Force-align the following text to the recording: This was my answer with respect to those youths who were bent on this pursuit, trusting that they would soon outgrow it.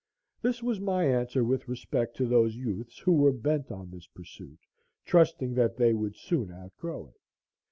This 0.41 0.63
was 0.63 0.79
my 0.79 1.05
answer 1.05 1.43
with 1.43 1.67
respect 1.67 2.17
to 2.17 2.25
those 2.25 2.55
youths 2.55 2.97
who 2.97 3.11
were 3.11 3.31
bent 3.31 3.71
on 3.71 3.91
this 3.91 4.07
pursuit, 4.07 4.57
trusting 5.05 5.53
that 5.53 5.77
they 5.77 5.93
would 5.93 6.15
soon 6.15 6.51
outgrow 6.51 7.05
it. 7.09 7.21